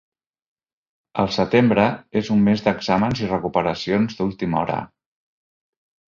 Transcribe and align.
El 1.23 1.27
setembre 1.33 1.83
és 2.21 2.31
un 2.35 2.41
mes 2.47 2.63
d’exàmens 2.67 3.21
i 3.25 3.29
recuperacions 3.33 4.17
d’última 4.21 4.59
hora. 4.63 4.79